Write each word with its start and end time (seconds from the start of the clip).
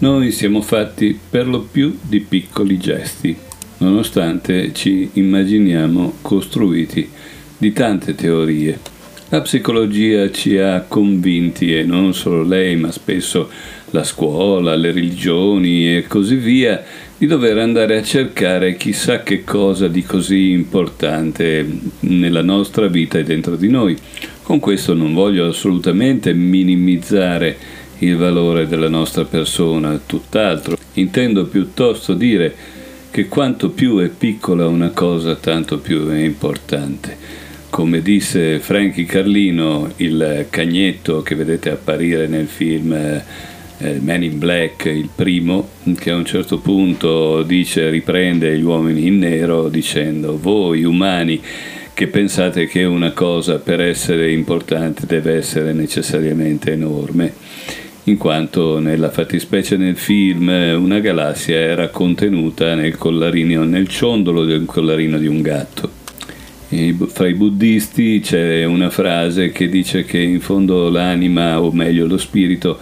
Noi 0.00 0.30
siamo 0.30 0.62
fatti 0.62 1.18
per 1.28 1.46
lo 1.46 1.60
più 1.60 1.94
di 2.00 2.20
piccoli 2.20 2.78
gesti, 2.78 3.36
nonostante 3.78 4.72
ci 4.72 5.10
immaginiamo 5.12 6.14
costruiti 6.22 7.06
di 7.58 7.70
tante 7.74 8.14
teorie. 8.14 8.78
La 9.28 9.42
psicologia 9.42 10.30
ci 10.30 10.56
ha 10.56 10.86
convinti, 10.88 11.76
e 11.76 11.82
non 11.82 12.14
solo 12.14 12.42
lei, 12.42 12.76
ma 12.76 12.90
spesso 12.90 13.50
la 13.90 14.02
scuola, 14.02 14.74
le 14.74 14.90
religioni 14.90 15.94
e 15.94 16.06
così 16.06 16.36
via, 16.36 16.82
di 17.18 17.26
dover 17.26 17.58
andare 17.58 17.98
a 17.98 18.02
cercare 18.02 18.78
chissà 18.78 19.22
che 19.22 19.44
cosa 19.44 19.86
di 19.86 20.02
così 20.02 20.52
importante 20.52 21.68
nella 22.00 22.42
nostra 22.42 22.86
vita 22.86 23.18
e 23.18 23.24
dentro 23.24 23.54
di 23.54 23.68
noi. 23.68 23.94
Con 24.42 24.60
questo 24.60 24.94
non 24.94 25.12
voglio 25.12 25.46
assolutamente 25.46 26.32
minimizzare 26.32 27.58
il 28.00 28.16
valore 28.16 28.66
della 28.66 28.88
nostra 28.88 29.24
persona, 29.24 30.00
tutt'altro. 30.04 30.76
Intendo 30.94 31.46
piuttosto 31.46 32.14
dire 32.14 32.54
che 33.10 33.26
quanto 33.26 33.70
più 33.70 33.98
è 33.98 34.08
piccola 34.08 34.66
una 34.66 34.90
cosa, 34.90 35.34
tanto 35.34 35.78
più 35.78 36.08
è 36.08 36.18
importante. 36.22 37.16
Come 37.68 38.02
disse 38.02 38.58
Frankie 38.58 39.04
Carlino, 39.04 39.92
il 39.96 40.46
cagnetto 40.50 41.22
che 41.22 41.34
vedete 41.34 41.70
apparire 41.70 42.26
nel 42.26 42.46
film 42.46 42.92
eh, 42.92 43.22
Man 44.00 44.22
in 44.22 44.38
Black, 44.38 44.86
il 44.86 45.08
primo, 45.14 45.70
che 45.96 46.10
a 46.10 46.16
un 46.16 46.24
certo 46.24 46.58
punto 46.58 47.42
dice, 47.42 47.90
riprende 47.90 48.56
gli 48.56 48.62
uomini 48.62 49.06
in 49.06 49.18
nero 49.18 49.68
dicendo 49.68 50.38
voi 50.38 50.84
umani 50.84 51.40
che 51.92 52.06
pensate 52.06 52.66
che 52.66 52.84
una 52.84 53.12
cosa 53.12 53.58
per 53.58 53.80
essere 53.80 54.32
importante 54.32 55.06
deve 55.06 55.34
essere 55.34 55.72
necessariamente 55.72 56.72
enorme 56.72 57.32
in 58.04 58.16
quanto 58.16 58.78
nella 58.78 59.10
fattispecie 59.10 59.76
nel 59.76 59.96
film 59.96 60.48
una 60.48 60.98
galassia 61.00 61.56
era 61.56 61.88
contenuta 61.88 62.74
nel 62.74 62.96
nel 62.98 63.88
ciondolo 63.88 64.44
del 64.44 64.64
collarino 64.64 65.18
di 65.18 65.26
un 65.26 65.42
gatto. 65.42 65.98
E 66.72 66.96
fra 67.08 67.26
i 67.26 67.34
buddisti 67.34 68.20
c'è 68.20 68.64
una 68.64 68.90
frase 68.90 69.50
che 69.50 69.68
dice 69.68 70.04
che 70.04 70.18
in 70.18 70.40
fondo 70.40 70.88
l'anima, 70.88 71.60
o 71.60 71.72
meglio 71.72 72.06
lo 72.06 72.16
spirito, 72.16 72.78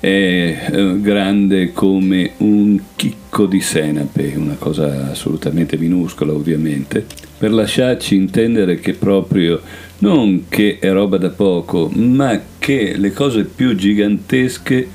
è 0.00 0.68
eh, 0.70 1.00
grande 1.00 1.72
come 1.72 2.32
un 2.38 2.78
chicco 2.94 3.46
di 3.46 3.60
senape, 3.60 4.34
una 4.36 4.56
cosa 4.58 5.10
assolutamente 5.10 5.76
minuscola 5.76 6.32
ovviamente, 6.32 7.04
per 7.38 7.52
lasciarci 7.52 8.16
intendere 8.16 8.80
che 8.80 8.94
proprio 8.94 9.60
non 9.98 10.46
che 10.48 10.78
è 10.80 10.90
roba 10.90 11.16
da 11.16 11.30
poco, 11.30 11.90
ma 11.94 12.40
che 12.68 12.98
le 12.98 13.14
cose 13.14 13.44
più 13.44 13.74
gigantesche 13.74 14.86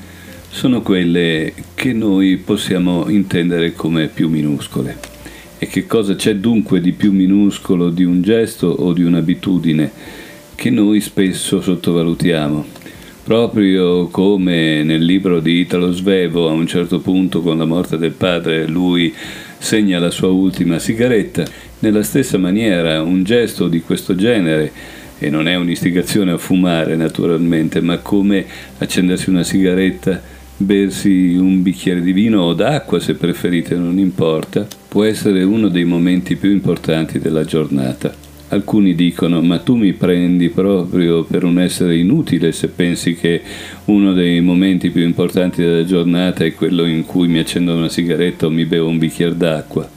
sono 0.47 0.83
quelle 0.83 1.55
che 1.73 1.91
noi 1.91 2.37
possiamo 2.37 3.09
intendere 3.09 3.73
come 3.73 4.09
più 4.09 4.29
minuscole. 4.29 4.95
E 5.57 5.65
che 5.65 5.87
cosa 5.87 6.15
c'è 6.15 6.35
dunque 6.35 6.79
di 6.79 6.91
più 6.91 7.11
minuscolo 7.11 7.89
di 7.89 8.03
un 8.03 8.21
gesto 8.21 8.67
o 8.67 8.93
di 8.93 9.01
un'abitudine 9.01 9.89
che 10.53 10.69
noi 10.69 11.01
spesso 11.01 11.61
sottovalutiamo? 11.61 12.63
Proprio 13.23 14.05
come 14.09 14.83
nel 14.83 15.03
libro 15.03 15.39
di 15.39 15.53
Italo 15.53 15.91
Svevo, 15.93 16.49
a 16.49 16.51
un 16.51 16.67
certo 16.67 16.99
punto 16.99 17.41
con 17.41 17.57
la 17.57 17.65
morte 17.65 17.97
del 17.97 18.11
padre, 18.11 18.67
lui 18.67 19.11
segna 19.57 19.97
la 19.97 20.11
sua 20.11 20.29
ultima 20.29 20.77
sigaretta, 20.77 21.43
nella 21.79 22.03
stessa 22.03 22.37
maniera 22.37 23.01
un 23.01 23.23
gesto 23.23 23.67
di 23.67 23.81
questo 23.81 24.13
genere, 24.13 25.01
e 25.23 25.29
non 25.29 25.47
è 25.47 25.55
un'istigazione 25.55 26.31
a 26.31 26.37
fumare 26.37 26.97
naturalmente, 26.97 27.79
ma 27.79 27.99
come 27.99 28.45
accendersi 28.77 29.29
una 29.29 29.43
sigaretta, 29.43 30.21
bersi 30.57 31.35
un 31.35 31.61
bicchiere 31.61 32.01
di 32.01 32.11
vino 32.11 32.41
o 32.41 32.53
d'acqua 32.53 32.99
se 32.99 33.13
preferite, 33.13 33.75
non 33.75 33.99
importa, 33.99 34.67
può 34.85 35.05
essere 35.05 35.43
uno 35.43 35.69
dei 35.69 35.85
momenti 35.85 36.35
più 36.35 36.51
importanti 36.51 37.19
della 37.19 37.45
giornata. 37.45 38.13
Alcuni 38.49 38.95
dicono, 38.95 39.41
ma 39.41 39.59
tu 39.59 39.77
mi 39.77 39.93
prendi 39.93 40.49
proprio 40.49 41.23
per 41.23 41.45
un 41.45 41.57
essere 41.57 41.95
inutile 41.95 42.51
se 42.51 42.67
pensi 42.67 43.15
che 43.15 43.41
uno 43.85 44.11
dei 44.11 44.41
momenti 44.41 44.89
più 44.89 45.03
importanti 45.03 45.61
della 45.61 45.85
giornata 45.85 46.43
è 46.43 46.53
quello 46.53 46.83
in 46.83 47.05
cui 47.05 47.29
mi 47.29 47.39
accendo 47.39 47.73
una 47.73 47.87
sigaretta 47.87 48.45
o 48.45 48.49
mi 48.49 48.65
bevo 48.65 48.89
un 48.89 48.97
bicchiere 48.97 49.37
d'acqua. 49.37 49.89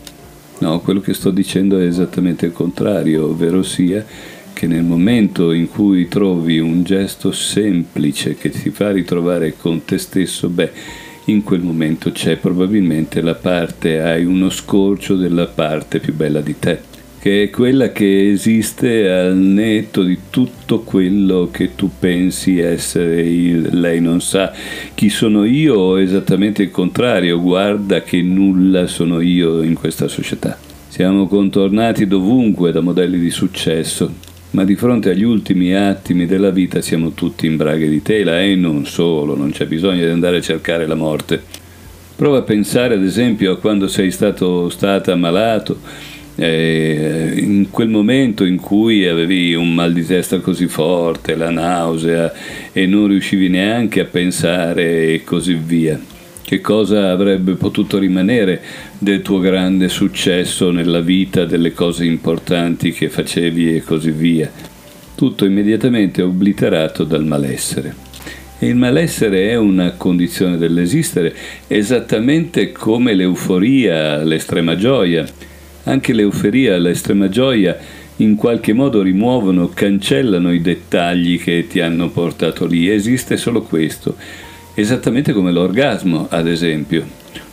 No, 0.58 0.78
quello 0.80 1.00
che 1.00 1.12
sto 1.14 1.30
dicendo 1.30 1.78
è 1.78 1.84
esattamente 1.84 2.46
il 2.46 2.52
contrario, 2.52 3.26
ovvero 3.26 3.62
sia 3.62 4.04
che 4.56 4.66
nel 4.66 4.84
momento 4.84 5.52
in 5.52 5.68
cui 5.68 6.08
trovi 6.08 6.58
un 6.60 6.82
gesto 6.82 7.30
semplice 7.30 8.36
che 8.36 8.48
ti 8.48 8.70
fa 8.70 8.90
ritrovare 8.90 9.54
con 9.54 9.84
te 9.84 9.98
stesso, 9.98 10.48
beh, 10.48 10.70
in 11.26 11.42
quel 11.42 11.60
momento 11.60 12.10
c'è 12.10 12.38
probabilmente 12.38 13.20
la 13.20 13.34
parte, 13.34 14.00
hai 14.00 14.24
uno 14.24 14.48
scorcio 14.48 15.14
della 15.14 15.44
parte 15.44 16.00
più 16.00 16.14
bella 16.14 16.40
di 16.40 16.58
te 16.58 16.94
che 17.18 17.42
è 17.42 17.50
quella 17.50 17.90
che 17.90 18.30
esiste 18.30 19.10
al 19.10 19.36
netto 19.36 20.02
di 20.02 20.16
tutto 20.30 20.80
quello 20.80 21.50
che 21.52 21.74
tu 21.74 21.90
pensi 21.98 22.58
essere 22.58 23.20
il, 23.22 23.80
lei 23.80 24.00
non 24.00 24.20
sa. 24.20 24.52
Chi 24.94 25.08
sono 25.10 25.44
io 25.44 25.74
o 25.74 26.00
esattamente 26.00 26.62
il 26.62 26.70
contrario, 26.70 27.40
guarda 27.40 28.02
che 28.02 28.22
nulla 28.22 28.86
sono 28.86 29.20
io 29.20 29.60
in 29.62 29.74
questa 29.74 30.06
società. 30.06 30.56
Siamo 30.86 31.26
contornati 31.26 32.06
dovunque 32.06 32.70
da 32.70 32.80
modelli 32.80 33.18
di 33.18 33.30
successo, 33.30 34.34
ma 34.56 34.64
di 34.64 34.74
fronte 34.74 35.10
agli 35.10 35.22
ultimi 35.22 35.74
attimi 35.74 36.24
della 36.24 36.48
vita 36.48 36.80
siamo 36.80 37.10
tutti 37.10 37.44
in 37.44 37.58
braghe 37.58 37.90
di 37.90 38.00
tela 38.00 38.40
e 38.40 38.54
non 38.54 38.86
solo, 38.86 39.36
non 39.36 39.50
c'è 39.50 39.66
bisogno 39.66 40.02
di 40.02 40.10
andare 40.10 40.38
a 40.38 40.40
cercare 40.40 40.86
la 40.86 40.94
morte. 40.94 41.42
Prova 42.16 42.38
a 42.38 42.42
pensare 42.42 42.94
ad 42.94 43.04
esempio 43.04 43.52
a 43.52 43.58
quando 43.58 43.86
sei 43.86 44.10
stato 44.10 44.70
stata 44.70 45.12
ammalato 45.12 45.78
eh, 46.36 47.34
in 47.36 47.68
quel 47.68 47.90
momento 47.90 48.46
in 48.46 48.56
cui 48.56 49.06
avevi 49.06 49.52
un 49.52 49.74
mal 49.74 49.92
di 49.92 50.06
testa 50.06 50.38
così 50.40 50.68
forte, 50.68 51.36
la 51.36 51.50
nausea 51.50 52.32
e 52.72 52.86
non 52.86 53.08
riuscivi 53.08 53.50
neanche 53.50 54.00
a 54.00 54.04
pensare 54.06 55.12
e 55.12 55.22
così 55.22 55.52
via. 55.52 56.15
Che 56.46 56.60
cosa 56.60 57.10
avrebbe 57.10 57.54
potuto 57.54 57.98
rimanere 57.98 58.62
del 58.98 59.20
tuo 59.20 59.40
grande 59.40 59.88
successo 59.88 60.70
nella 60.70 61.00
vita, 61.00 61.44
delle 61.44 61.72
cose 61.72 62.04
importanti 62.04 62.92
che 62.92 63.08
facevi 63.08 63.74
e 63.74 63.82
così 63.82 64.12
via? 64.12 64.48
Tutto 65.16 65.44
immediatamente 65.44 66.22
obliterato 66.22 67.02
dal 67.02 67.24
malessere. 67.24 67.92
E 68.60 68.68
il 68.68 68.76
malessere 68.76 69.48
è 69.50 69.56
una 69.56 69.94
condizione 69.96 70.56
dell'esistere, 70.56 71.34
esattamente 71.66 72.70
come 72.70 73.14
l'euforia, 73.14 74.22
l'estrema 74.22 74.76
gioia 74.76 75.26
anche 75.82 76.12
l'euforia, 76.12 76.78
l'estrema 76.78 77.28
gioia 77.28 77.76
in 78.18 78.36
qualche 78.36 78.72
modo 78.72 79.02
rimuovono, 79.02 79.70
cancellano 79.74 80.52
i 80.52 80.60
dettagli 80.60 81.40
che 81.40 81.66
ti 81.68 81.80
hanno 81.80 82.08
portato 82.10 82.66
lì. 82.66 82.88
Esiste 82.88 83.36
solo 83.36 83.62
questo, 83.62 84.16
esattamente 84.76 85.32
come 85.32 85.50
l'orgasmo, 85.50 86.26
ad 86.30 86.46
esempio. 86.46 87.04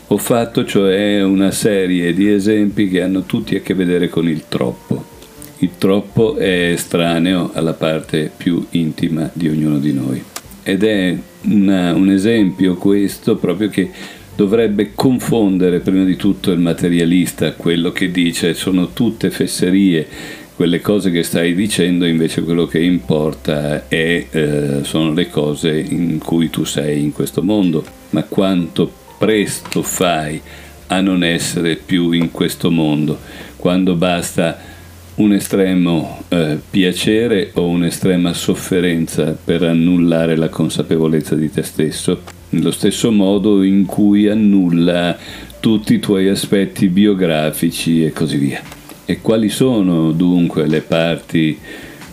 Ho 0.08 0.18
fatto 0.18 0.66
cioè 0.66 1.24
una 1.24 1.52
serie 1.52 2.14
di 2.14 2.32
esempi 2.32 2.90
che 2.90 3.02
hanno 3.02 3.24
tutti 3.24 3.56
a 3.56 3.62
che 3.62 3.74
vedere 3.74 4.10
con 4.10 4.28
il 4.28 4.44
troppo. 4.48 5.12
Il 5.60 5.72
troppo 5.78 6.36
è 6.36 6.72
estraneo 6.72 7.52
alla 7.54 7.74
parte 7.74 8.30
più 8.36 8.66
intima 8.72 9.30
di 9.34 9.48
ognuno 9.48 9.80
di 9.80 9.94
noi. 9.94 10.22
Ed 10.62 10.84
è 10.84 11.18
una, 11.44 11.94
un 11.94 12.10
esempio 12.10 12.76
questo 12.76 13.38
proprio 13.38 13.70
che 13.70 13.90
dovrebbe 14.36 14.92
confondere 14.94 15.80
prima 15.80 16.04
di 16.04 16.16
tutto 16.16 16.52
il 16.52 16.60
materialista, 16.60 17.54
quello 17.54 17.92
che 17.92 18.12
dice 18.12 18.54
sono 18.54 18.92
tutte 18.92 19.30
fesserie, 19.30 20.08
quelle 20.56 20.82
cose 20.82 21.10
che 21.10 21.24
stai 21.24 21.56
dicendo, 21.56 22.06
invece 22.06 22.44
quello 22.44 22.66
che 22.68 22.80
importa 22.80 23.88
è, 23.88 24.26
eh, 24.30 24.80
sono 24.84 25.14
le 25.14 25.30
cose 25.30 25.80
in 25.80 26.20
cui 26.20 26.50
tu 26.50 26.64
sei 26.64 27.02
in 27.02 27.12
questo 27.12 27.42
mondo, 27.42 27.84
ma 28.12 28.24
quanto 28.24 28.92
presto 29.18 29.82
fai 29.82 30.40
a 30.88 31.02
non 31.02 31.24
essere 31.24 31.76
più 31.76 32.12
in 32.12 32.30
questo 32.32 32.70
mondo, 32.70 33.20
quando 33.56 33.96
basta 33.96 34.72
un 35.16 35.34
estremo 35.34 36.24
eh, 36.30 36.60
piacere 36.70 37.52
o 37.54 37.68
un'estrema 37.68 38.34
sofferenza 38.34 39.38
per 39.44 39.64
annullare 39.64 40.36
la 40.36 40.50
consapevolezza 40.50 41.36
di 41.36 41.52
te 41.52 41.64
stesso? 41.64 42.22
Nello 42.50 42.72
stesso 42.72 43.12
modo 43.12 43.64
in 43.64 43.86
cui 43.86 44.28
annulla 44.28 45.18
tutti 45.60 45.96
i 45.96 46.00
tuoi 46.00 46.30
aspetti 46.30 46.88
biografici 46.90 48.06
e 48.06 48.12
così 48.12 48.38
via. 48.38 48.83
E 49.06 49.20
quali 49.20 49.50
sono 49.50 50.12
dunque 50.12 50.66
le 50.66 50.82
parti 50.82 51.60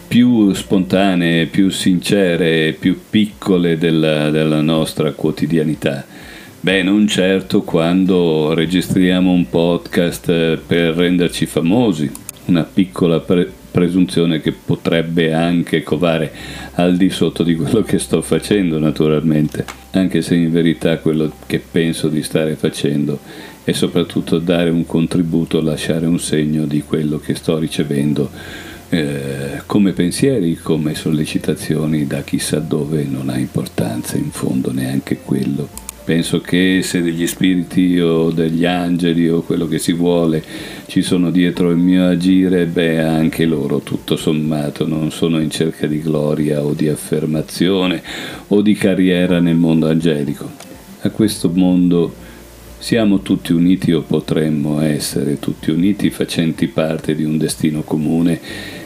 più 0.09 0.53
spontanee, 0.53 1.47
più 1.47 1.71
sincere, 1.71 2.75
più 2.77 2.99
piccole 3.09 3.79
della, 3.79 4.31
della 4.31 4.61
nostra 4.61 5.13
quotidianità? 5.13 6.05
Beh, 6.63 6.83
non 6.83 7.07
certo 7.07 7.63
quando 7.63 8.53
registriamo 8.55 9.31
un 9.31 9.49
podcast 9.49 10.57
per 10.57 10.95
renderci 10.97 11.47
famosi, 11.47 12.11
una 12.47 12.65
piccola 12.65 13.21
pre- 13.21 13.51
presunzione 13.71 14.41
che 14.41 14.53
potrebbe 14.53 15.33
anche 15.33 15.85
covare 15.85 16.33
al 16.75 16.97
di 16.97 17.09
sotto 17.09 17.45
di 17.45 17.55
quello 17.55 17.83
che 17.83 18.01
sto 18.01 18.21
facendo 18.21 18.81
naturalmente, 18.81 19.65
anche 19.93 20.23
se 20.23 20.35
in 20.35 20.51
verità 20.51 20.99
quello 20.99 21.33
che 21.47 21.61
penso 21.61 22.09
di 22.09 22.23
stare 22.23 22.57
facendo 22.57 23.21
è 23.71 23.73
soprattutto 23.73 24.39
dare 24.39 24.69
un 24.69 24.85
contributo, 24.85 25.61
lasciare 25.61 26.07
un 26.07 26.19
segno 26.19 26.67
di 26.67 26.83
quello 26.83 27.19
che 27.19 27.37
sto 27.37 27.57
ricevendo 27.57 28.29
eh, 28.89 29.63
come 29.65 29.93
pensieri, 29.93 30.57
come 30.57 30.97
sollecitazioni 30.97 32.05
da 32.07 32.23
chissà 32.23 32.59
dove 32.59 33.05
non 33.05 33.29
ha 33.29 33.39
importanza 33.39 34.17
in 34.17 34.31
fondo 34.31 34.73
neanche 34.73 35.19
quello. 35.19 35.69
Penso 36.03 36.41
che 36.41 36.81
se 36.83 37.01
degli 37.01 37.25
spiriti 37.29 38.01
o 38.01 38.31
degli 38.31 38.65
angeli 38.65 39.29
o 39.29 39.43
quello 39.43 39.69
che 39.69 39.79
si 39.79 39.93
vuole 39.93 40.43
ci 40.87 41.03
sono 41.03 41.31
dietro 41.31 41.71
il 41.71 41.77
mio 41.77 42.09
agire, 42.09 42.67
beh, 42.67 43.01
anche 43.01 43.45
loro 43.45 43.79
tutto 43.81 44.17
sommato 44.17 44.85
non 44.89 45.13
sono 45.13 45.39
in 45.39 45.51
cerca 45.51 45.87
di 45.87 46.01
gloria 46.01 46.65
o 46.65 46.73
di 46.73 46.89
affermazione 46.89 48.03
o 48.49 48.61
di 48.63 48.75
carriera 48.75 49.39
nel 49.39 49.55
mondo 49.55 49.87
angelico. 49.87 50.51
A 51.03 51.11
questo 51.11 51.49
mondo 51.55 52.29
siamo 52.81 53.21
tutti 53.21 53.53
uniti 53.53 53.93
o 53.93 54.01
potremmo 54.01 54.81
essere 54.81 55.39
tutti 55.39 55.71
uniti 55.71 56.09
facenti 56.09 56.67
parte 56.67 57.15
di 57.15 57.25
un 57.25 57.37
destino 57.37 57.83
comune 57.83 58.41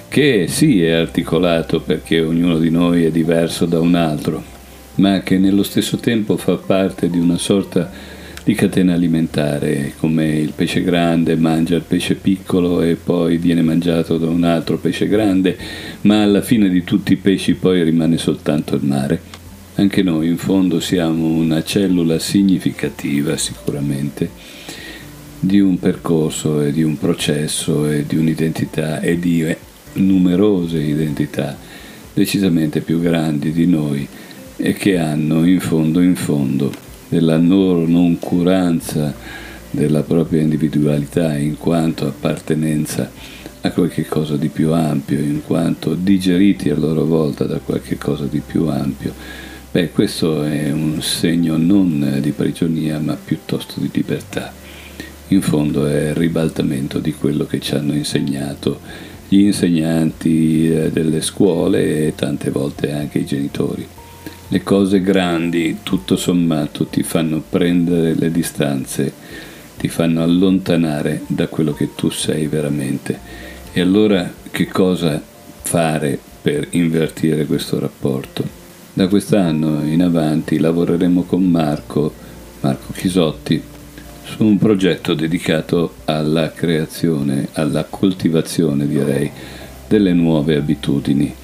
che 0.08 0.46
sì 0.48 0.82
è 0.82 0.90
articolato 0.90 1.80
perché 1.80 2.20
ognuno 2.20 2.58
di 2.58 2.70
noi 2.70 3.04
è 3.04 3.12
diverso 3.12 3.66
da 3.66 3.78
un 3.78 3.94
altro, 3.94 4.42
ma 4.96 5.20
che 5.20 5.38
nello 5.38 5.62
stesso 5.62 5.96
tempo 5.98 6.36
fa 6.36 6.56
parte 6.56 7.08
di 7.08 7.18
una 7.18 7.38
sorta 7.38 7.90
di 8.42 8.54
catena 8.54 8.94
alimentare, 8.94 9.94
come 9.96 10.26
il 10.26 10.52
pesce 10.54 10.82
grande 10.82 11.36
mangia 11.36 11.76
il 11.76 11.82
pesce 11.86 12.16
piccolo 12.16 12.82
e 12.82 12.96
poi 12.96 13.38
viene 13.38 13.62
mangiato 13.62 14.18
da 14.18 14.26
un 14.26 14.42
altro 14.42 14.76
pesce 14.76 15.06
grande, 15.06 15.56
ma 16.02 16.22
alla 16.22 16.42
fine 16.42 16.68
di 16.68 16.82
tutti 16.82 17.12
i 17.12 17.16
pesci 17.16 17.54
poi 17.54 17.82
rimane 17.84 18.18
soltanto 18.18 18.74
il 18.74 18.84
mare. 18.84 19.43
Anche 19.76 20.04
noi 20.04 20.28
in 20.28 20.36
fondo 20.36 20.78
siamo 20.78 21.26
una 21.26 21.64
cellula 21.64 22.20
significativa 22.20 23.36
sicuramente 23.36 24.30
di 25.40 25.58
un 25.58 25.80
percorso 25.80 26.60
e 26.60 26.70
di 26.70 26.84
un 26.84 26.96
processo 26.96 27.90
e 27.90 28.06
di 28.06 28.16
un'identità 28.16 29.00
e 29.00 29.18
di 29.18 29.44
numerose 29.94 30.78
identità 30.78 31.58
decisamente 32.14 32.82
più 32.82 33.00
grandi 33.00 33.50
di 33.50 33.66
noi 33.66 34.06
e 34.56 34.74
che 34.74 34.96
hanno 34.96 35.44
in 35.44 35.58
fondo 35.58 36.00
in 36.00 36.14
fondo 36.14 36.72
della 37.08 37.36
loro 37.36 37.84
noncuranza 37.84 39.12
della 39.72 40.04
propria 40.04 40.40
individualità 40.40 41.36
in 41.36 41.58
quanto 41.58 42.06
appartenenza 42.06 43.10
a 43.62 43.70
qualche 43.72 44.06
cosa 44.06 44.36
di 44.36 44.48
più 44.48 44.72
ampio, 44.72 45.18
in 45.18 45.42
quanto 45.44 45.94
digeriti 45.94 46.70
a 46.70 46.76
loro 46.76 47.04
volta 47.04 47.44
da 47.44 47.58
qualche 47.58 47.98
cosa 47.98 48.26
di 48.26 48.40
più 48.40 48.68
ampio. 48.68 49.52
Beh, 49.74 49.90
questo 49.90 50.44
è 50.44 50.70
un 50.70 51.02
segno 51.02 51.56
non 51.56 52.18
di 52.20 52.30
prigionia, 52.30 53.00
ma 53.00 53.16
piuttosto 53.16 53.80
di 53.80 53.90
libertà. 53.92 54.52
In 55.28 55.42
fondo 55.42 55.84
è 55.88 56.10
il 56.10 56.14
ribaltamento 56.14 57.00
di 57.00 57.12
quello 57.12 57.44
che 57.44 57.58
ci 57.58 57.74
hanno 57.74 57.92
insegnato 57.92 58.78
gli 59.26 59.40
insegnanti 59.40 60.70
eh, 60.70 60.92
delle 60.92 61.20
scuole 61.20 62.06
e 62.06 62.14
tante 62.14 62.52
volte 62.52 62.92
anche 62.92 63.18
i 63.18 63.24
genitori. 63.24 63.84
Le 64.46 64.62
cose 64.62 65.00
grandi, 65.00 65.78
tutto 65.82 66.14
sommato, 66.14 66.86
ti 66.86 67.02
fanno 67.02 67.42
prendere 67.42 68.14
le 68.14 68.30
distanze, 68.30 69.12
ti 69.76 69.88
fanno 69.88 70.22
allontanare 70.22 71.22
da 71.26 71.48
quello 71.48 71.74
che 71.74 71.96
tu 71.96 72.10
sei 72.10 72.46
veramente. 72.46 73.18
E 73.72 73.80
allora 73.80 74.32
che 74.52 74.68
cosa 74.68 75.20
fare 75.62 76.16
per 76.40 76.68
invertire 76.70 77.44
questo 77.44 77.80
rapporto? 77.80 78.62
Da 78.96 79.08
quest'anno 79.08 79.82
in 79.84 80.04
avanti 80.04 80.56
lavoreremo 80.56 81.24
con 81.24 81.42
Marco, 81.42 82.14
Marco 82.60 82.92
Chisotti, 82.92 83.60
su 84.22 84.44
un 84.44 84.56
progetto 84.56 85.14
dedicato 85.14 85.94
alla 86.04 86.52
creazione, 86.52 87.48
alla 87.54 87.84
coltivazione 87.90 88.86
direi, 88.86 89.28
delle 89.88 90.12
nuove 90.12 90.54
abitudini. 90.54 91.34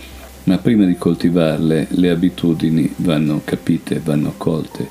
Ma 0.45 0.59
prima 0.59 0.85
di 0.85 0.97
coltivarle 0.97 1.89
le 1.91 2.11
abitudini 2.11 2.89
vanno 2.99 3.41
capite, 3.43 4.01
vanno 4.03 4.35
colte 4.37 4.89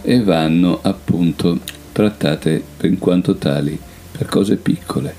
e 0.00 0.22
vanno 0.22 0.78
appunto 0.80 1.58
trattate 1.92 2.64
in 2.80 2.98
quanto 2.98 3.34
tali 3.36 3.78
per 4.10 4.26
cose 4.26 4.56
piccole, 4.56 5.14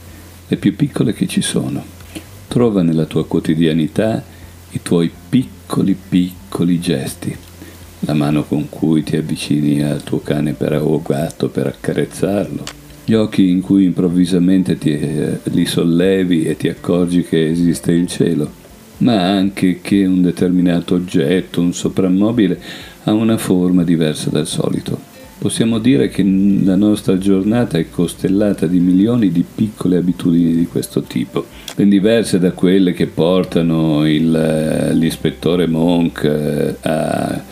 le 0.47 0.57
più 0.57 0.75
piccole 0.75 1.13
che 1.13 1.27
ci 1.27 1.43
sono. 1.43 1.85
Trova 2.47 2.81
nella 2.81 3.05
tua 3.05 3.27
quotidianità 3.27 4.23
i 4.71 4.81
tuoi 4.81 5.11
piccoli 5.29 5.59
piccoli 6.09 6.79
gesti. 6.79 7.35
La 7.99 8.13
mano 8.13 8.43
con 8.43 8.67
cui 8.67 9.03
ti 9.03 9.15
avvicini 9.15 9.81
al 9.83 10.03
tuo 10.03 10.19
cane 10.19 10.53
per, 10.53 10.73
o 10.81 11.01
gatto 11.01 11.49
per 11.49 11.67
accarezzarlo, 11.67 12.63
gli 13.05 13.13
occhi 13.13 13.49
in 13.49 13.61
cui 13.61 13.85
improvvisamente 13.85 14.77
ti, 14.77 14.91
eh, 14.91 15.39
li 15.43 15.65
sollevi 15.65 16.45
e 16.45 16.57
ti 16.57 16.67
accorgi 16.67 17.23
che 17.23 17.47
esiste 17.47 17.91
il 17.91 18.07
cielo, 18.07 18.51
ma 18.97 19.21
anche 19.21 19.79
che 19.81 20.05
un 20.05 20.21
determinato 20.21 20.95
oggetto, 20.95 21.61
un 21.61 21.73
soprammobile, 21.73 22.59
ha 23.03 23.13
una 23.13 23.37
forma 23.37 23.83
diversa 23.83 24.29
dal 24.29 24.47
solito. 24.47 25.10
Possiamo 25.41 25.79
dire 25.79 26.09
che 26.09 26.21
la 26.21 26.75
nostra 26.75 27.17
giornata 27.17 27.79
è 27.79 27.89
costellata 27.89 28.67
di 28.67 28.79
milioni 28.79 29.31
di 29.31 29.43
piccole 29.43 29.97
abitudini 29.97 30.53
di 30.53 30.67
questo 30.67 31.01
tipo, 31.01 31.47
ben 31.75 31.89
diverse 31.89 32.37
da 32.37 32.51
quelle 32.51 32.93
che 32.93 33.07
portano 33.07 34.07
il, 34.07 34.35
eh, 34.35 34.93
l'ispettore 34.93 35.65
Monk 35.65 36.23
eh, 36.25 36.75
a 36.87 37.43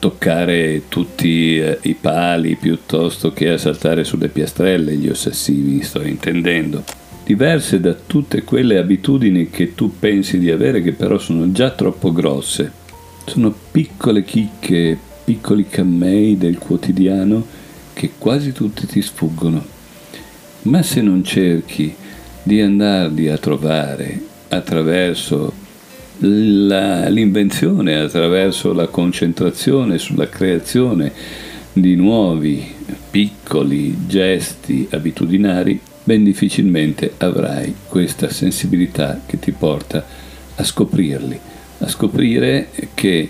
toccare 0.00 0.88
tutti 0.88 1.56
eh, 1.60 1.78
i 1.82 1.94
pali 1.94 2.56
piuttosto 2.56 3.32
che 3.32 3.50
a 3.50 3.58
saltare 3.58 4.02
sulle 4.02 4.26
piastrelle, 4.26 4.96
gli 4.96 5.08
ossessivi, 5.08 5.84
sto 5.84 6.02
intendendo. 6.02 6.82
Diverse 7.24 7.78
da 7.78 7.94
tutte 7.94 8.42
quelle 8.42 8.76
abitudini 8.76 9.50
che 9.50 9.76
tu 9.76 9.92
pensi 10.00 10.40
di 10.40 10.50
avere 10.50 10.82
che 10.82 10.94
però 10.94 11.16
sono 11.16 11.52
già 11.52 11.70
troppo 11.70 12.12
grosse. 12.12 12.72
Sono 13.24 13.54
piccole 13.70 14.24
chicche, 14.24 14.98
piccoli 15.26 15.66
cammei 15.68 16.38
del 16.38 16.56
quotidiano 16.56 17.44
che 17.92 18.12
quasi 18.16 18.52
tutti 18.52 18.86
ti 18.86 19.02
sfuggono. 19.02 19.60
Ma 20.62 20.82
se 20.84 21.00
non 21.00 21.24
cerchi 21.24 21.92
di 22.44 22.60
andarli 22.60 23.28
a 23.28 23.36
trovare 23.36 24.22
attraverso 24.50 25.52
la, 26.18 27.08
l'invenzione 27.08 27.96
attraverso 27.96 28.72
la 28.72 28.86
concentrazione 28.86 29.98
sulla 29.98 30.28
creazione 30.28 31.12
di 31.72 31.96
nuovi 31.96 32.64
piccoli 33.10 34.06
gesti 34.06 34.86
abitudinari, 34.92 35.80
ben 36.04 36.22
difficilmente 36.22 37.14
avrai 37.16 37.74
questa 37.88 38.30
sensibilità 38.30 39.22
che 39.26 39.40
ti 39.40 39.50
porta 39.50 40.06
a 40.54 40.62
scoprirli, 40.62 41.38
a 41.78 41.88
scoprire 41.88 42.68
che 42.94 43.28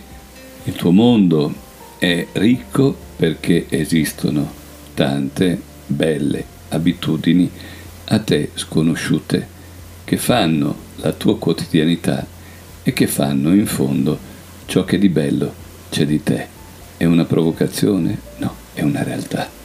il 0.63 0.73
tuo 0.75 0.91
mondo 0.91 1.65
è 1.99 2.27
ricco 2.33 2.97
perché 3.17 3.67
esistono 3.69 4.53
tante 4.95 5.61
belle 5.87 6.45
abitudini 6.69 7.51
a 8.05 8.19
te 8.19 8.51
sconosciute 8.55 9.55
che 10.05 10.17
fanno 10.17 10.85
la 10.97 11.13
tua 11.13 11.39
quotidianità 11.39 12.27
e 12.83 12.93
che 12.93 13.07
fanno 13.07 13.53
in 13.53 13.67
fondo 13.67 14.19
ciò 14.67 14.85
che 14.85 14.99
di 14.99 15.09
bello 15.09 15.53
c'è 15.91 16.07
di 16.07 16.23
te. 16.23 16.47
È 16.97 17.05
una 17.05 17.25
provocazione? 17.25 18.19
No, 18.39 18.55
è 18.73 18.83
una 18.83 19.03
realtà. 19.03 19.56